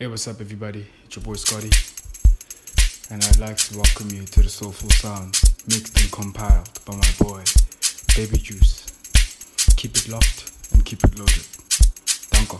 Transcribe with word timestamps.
Hey, 0.00 0.06
what's 0.06 0.28
up, 0.28 0.40
everybody? 0.40 0.86
It's 1.06 1.16
your 1.16 1.24
boy 1.24 1.34
Scotty, 1.34 1.70
and 3.10 3.20
I'd 3.20 3.40
like 3.40 3.56
to 3.56 3.74
welcome 3.74 4.08
you 4.10 4.22
to 4.26 4.42
the 4.42 4.48
Soulful 4.48 4.90
Sounds, 4.90 5.42
mixed 5.66 6.00
and 6.00 6.12
compiled 6.12 6.70
by 6.84 6.94
my 6.94 7.10
boy, 7.18 7.42
Baby 8.14 8.38
Juice. 8.38 8.86
Keep 9.74 9.96
it 9.96 10.08
locked 10.08 10.52
and 10.72 10.84
keep 10.84 11.02
it 11.02 11.18
loaded. 11.18 11.44
Danko. 12.30 12.58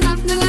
Quiero 0.00 0.39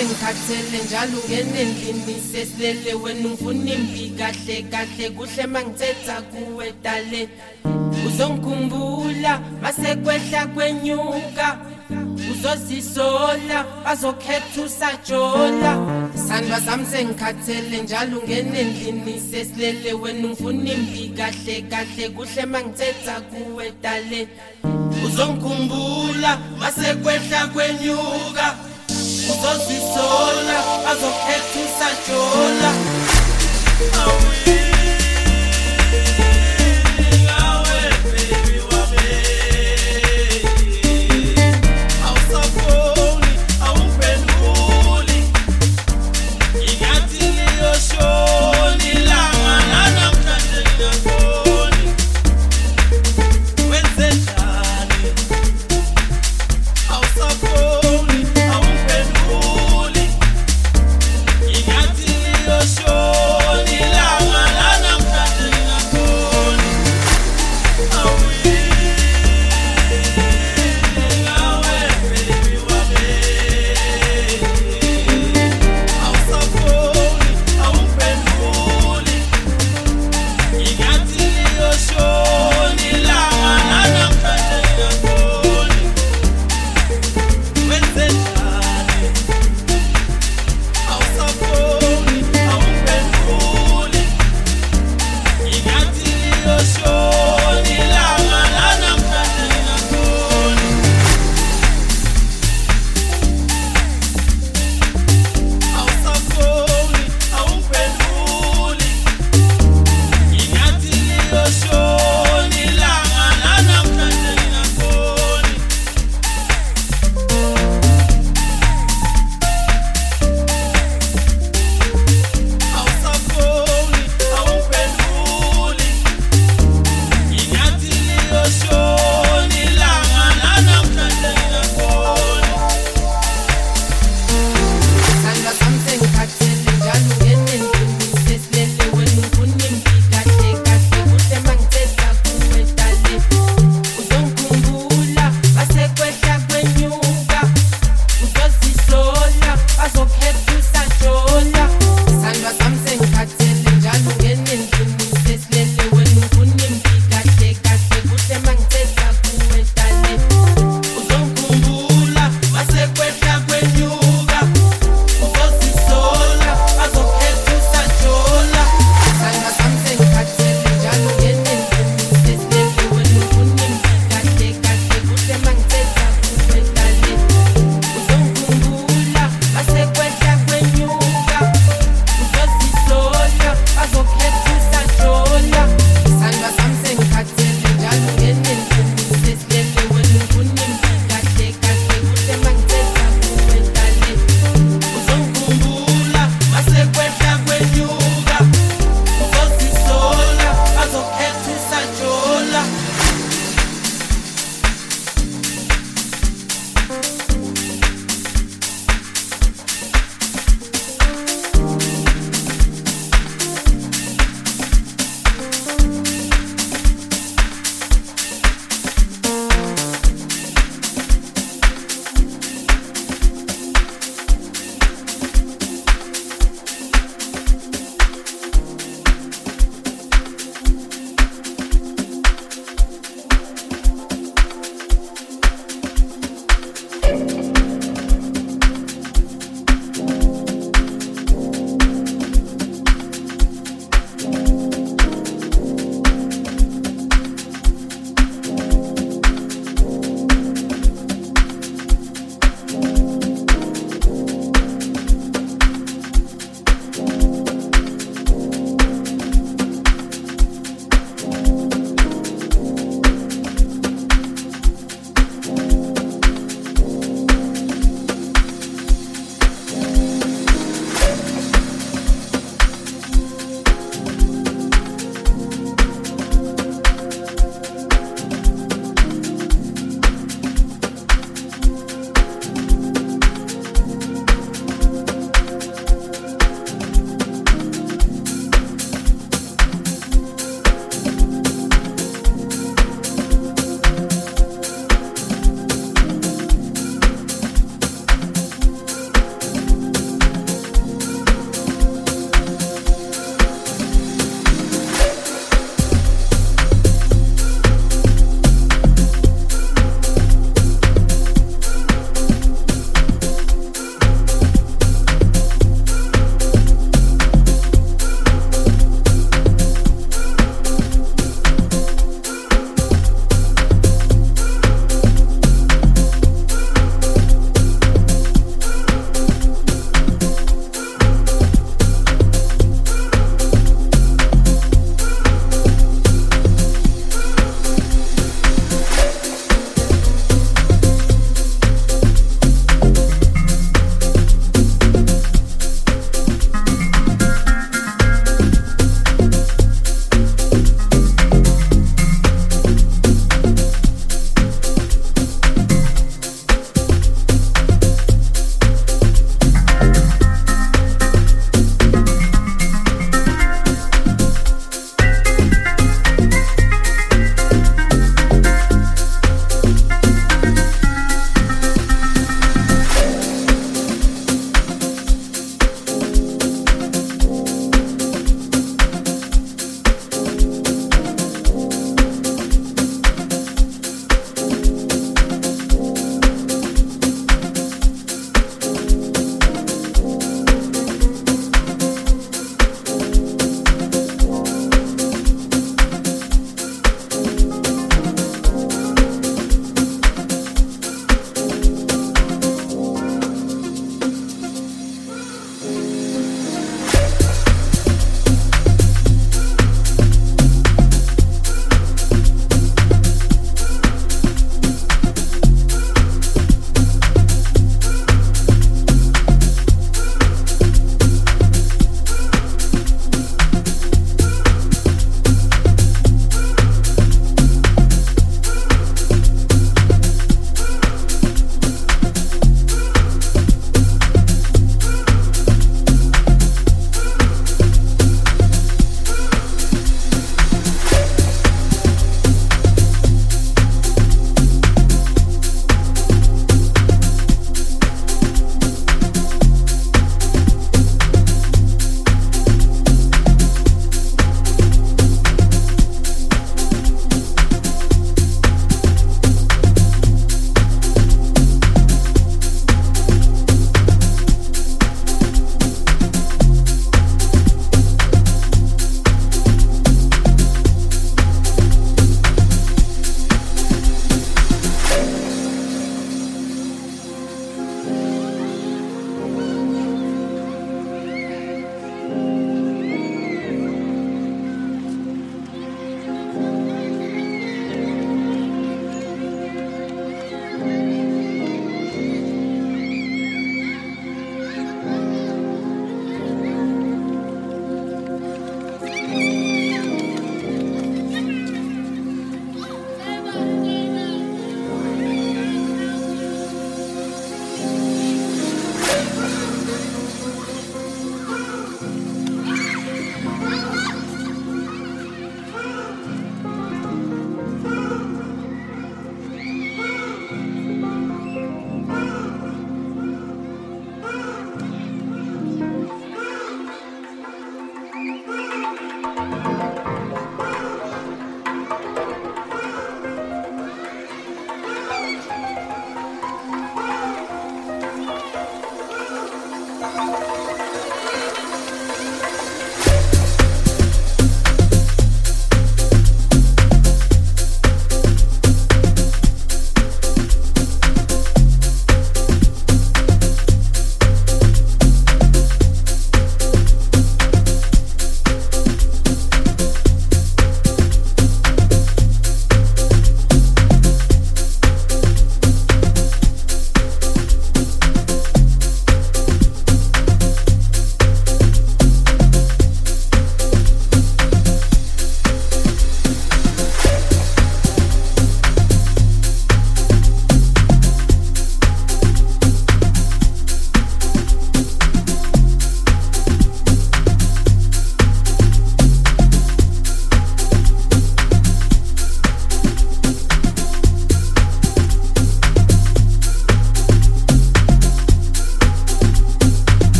sengikhathele 0.00 0.84
njalo 0.84 1.18
ungene 1.18 1.60
endlini 1.60 2.20
sesilele 2.32 2.94
wena 2.94 3.28
ungifuna 3.28 3.72
imbi 3.74 4.12
kahle 4.18 4.62
kahle 4.62 5.10
kuhle 5.10 5.46
mangithetha 5.46 6.22
kuwe 6.22 6.72
dale. 6.82 7.28
Uzongikhumbula 8.06 9.40
masekwehla 9.62 10.46
kwenyuka 10.46 11.58
uzozisola 12.30 13.64
bazokhetha 13.84 14.62
usajola. 14.66 15.72
Sandwa 16.28 16.60
sami 16.60 16.86
sengikhathele 16.86 17.82
njalo 17.82 18.18
ungene 18.18 18.60
endlini 18.60 19.20
sesilele 19.30 19.92
wena 19.92 20.28
ungifuna 20.28 20.72
imbi 20.72 21.12
kahle 21.16 21.62
kahle 21.70 22.08
kuhle 22.08 22.46
mangithetha 22.46 23.20
kuwe 23.20 23.72
dale. 23.82 24.28
Uzongikhumbula 25.04 26.38
masekwehla 26.58 27.46
kwenyuka 27.46 28.69
uzozisola 29.30 30.58
azokhethisa 30.90 31.88
jola 32.06 32.72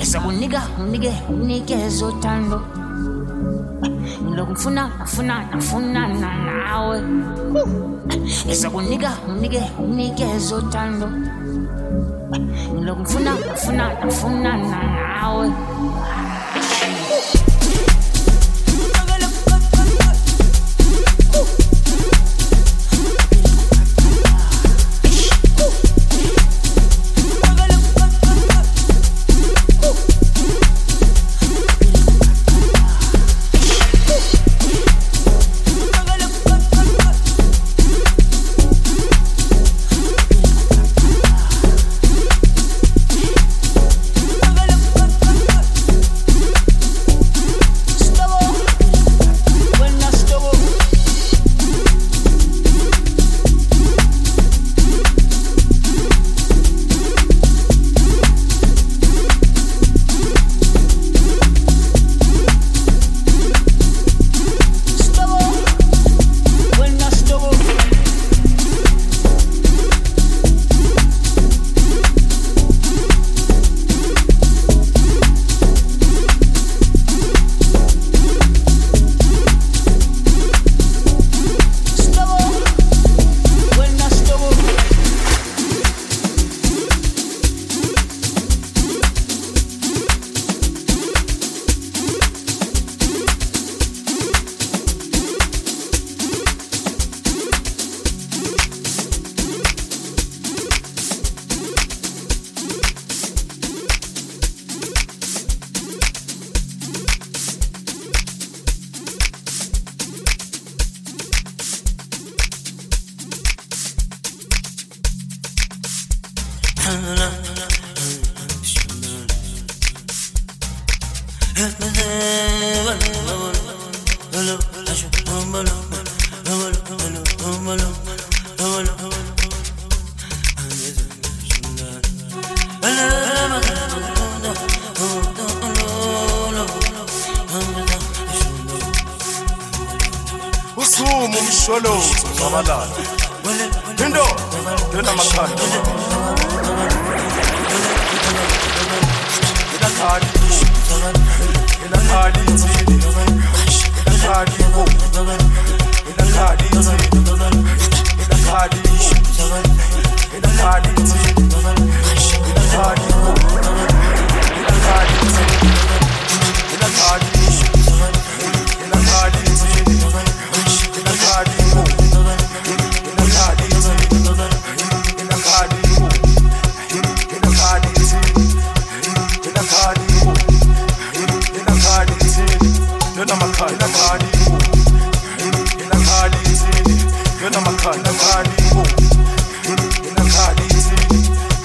ezakunika 0.00 0.62
unike 0.80 1.12
unikeze 1.28 2.04
uthando 2.04 2.62
lokufuna 4.36 5.00
afuna 5.02 5.44
nafunana 5.54 6.30
nawe 6.66 7.02
ezakunika 8.50 9.10
unike 9.28 9.62
unikeze 9.78 10.54
uthando 10.54 11.10
lokufuna 12.82 13.32
afuna 14.06 14.56
na 14.56 14.82
nawe 15.20 15.50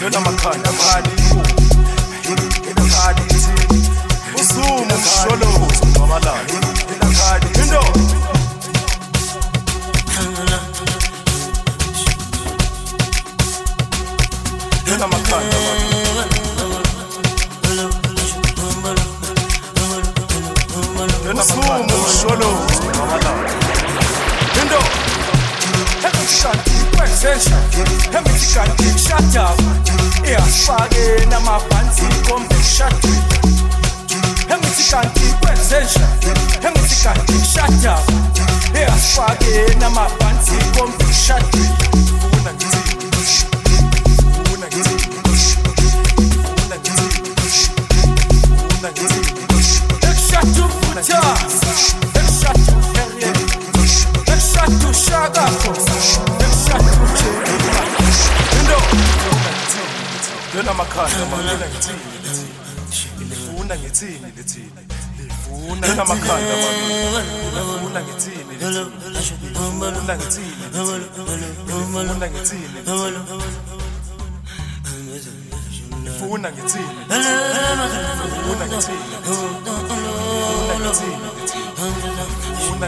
You're 0.01 0.09
not 0.09 0.25
my 0.25 0.35
kind 0.35 0.65
of 0.65 0.77
body. 0.79 1.20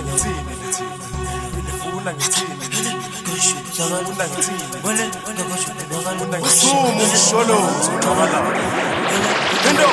ngithini 0.04 0.42
nithini 0.62 1.62
nifuna 1.66 2.12
ngithini? 2.14 2.56
Nifuna 3.94 4.26
ngithini? 4.28 4.64
Usuma 6.42 6.88
umsholozi 6.90 7.90
uthokalapho 7.98 8.52
into 9.70 9.88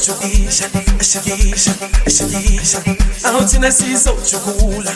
شديشة 0.00 0.66
شديشة 1.02 1.72
شديشة 2.08 2.82
أو 3.26 3.40
تنسي 3.40 3.96
زوج 3.96 4.34
قولة 4.34 4.94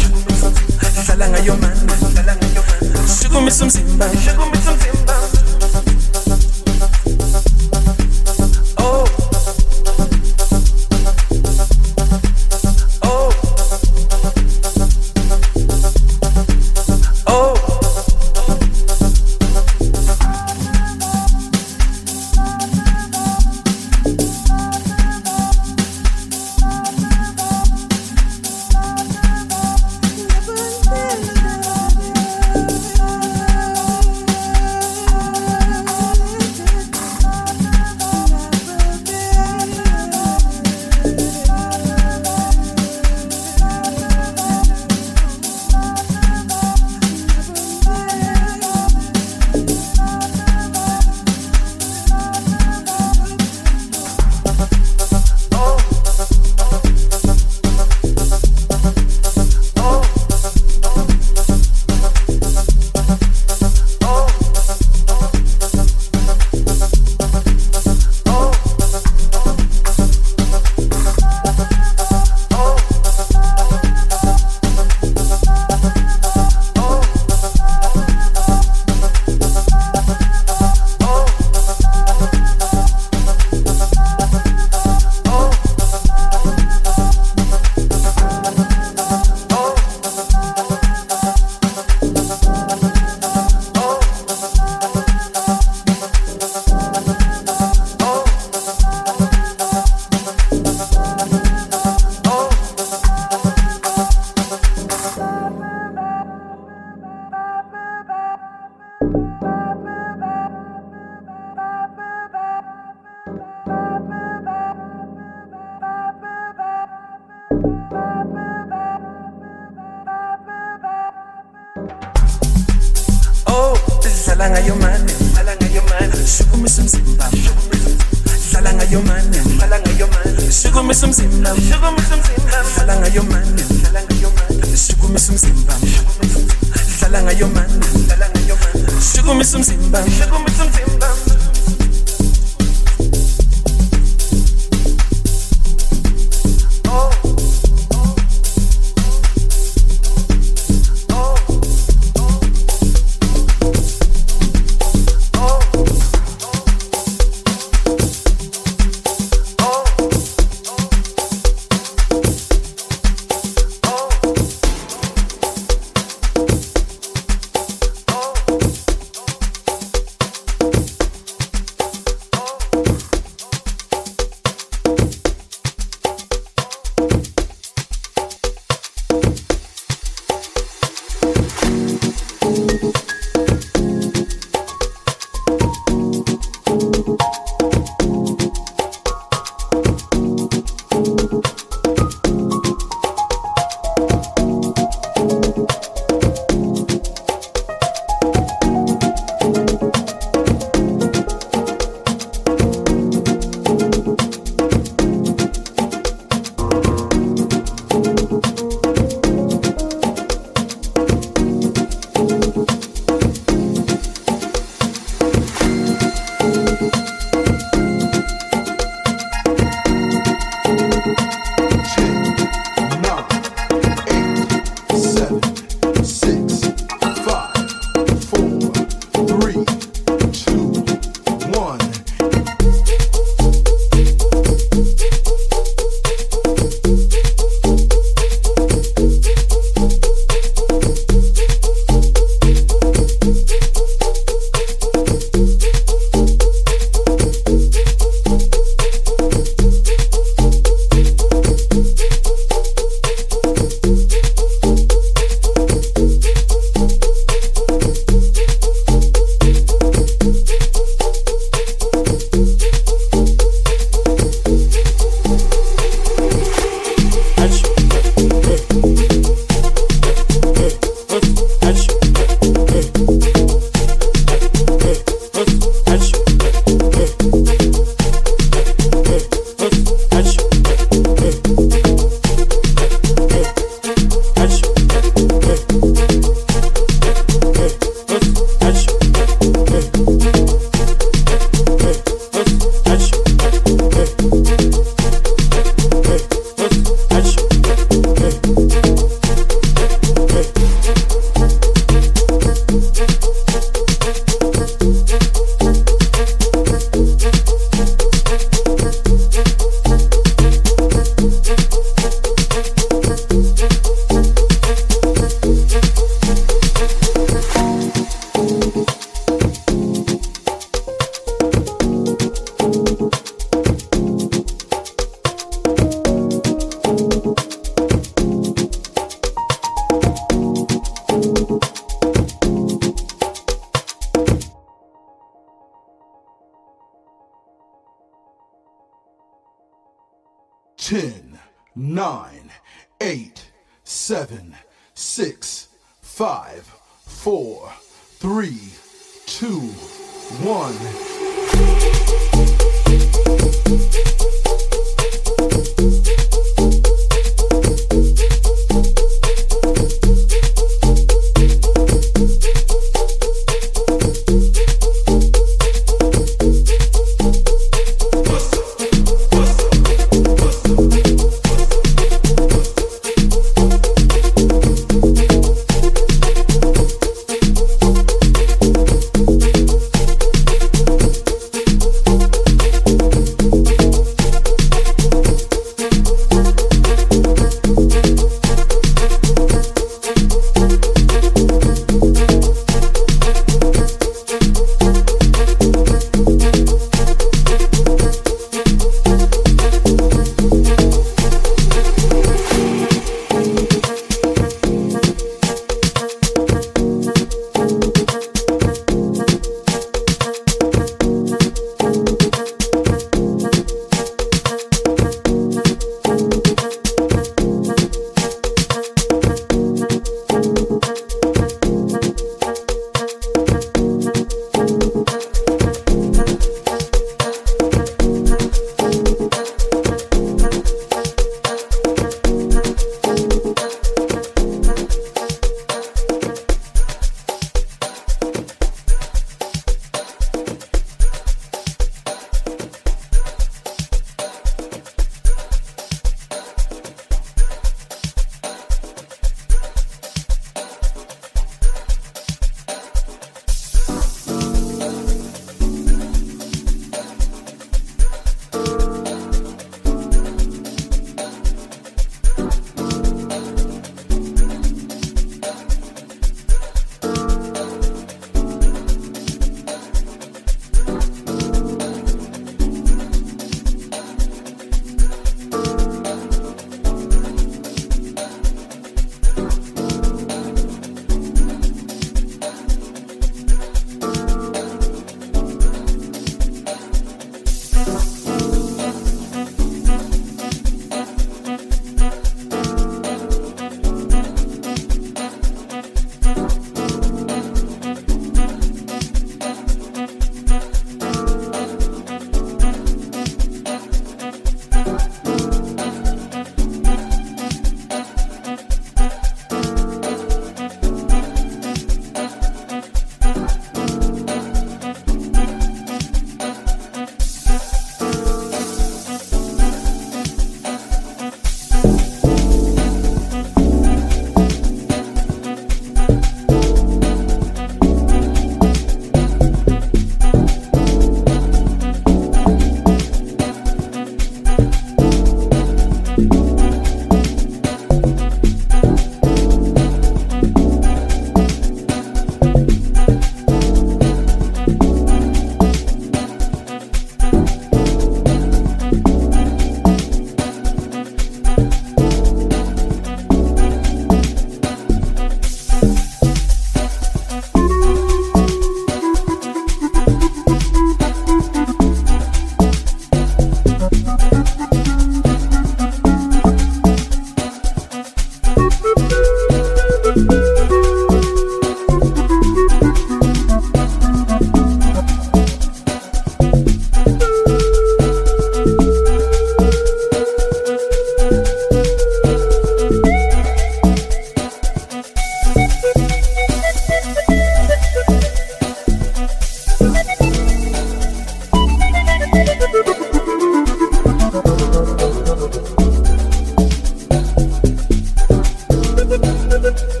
it. 599.79 600.00